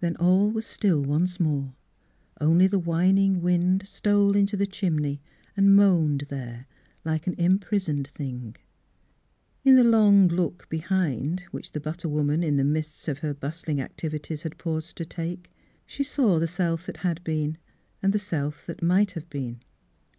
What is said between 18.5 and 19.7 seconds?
that might Mzss Philura's Wedding Gown have been.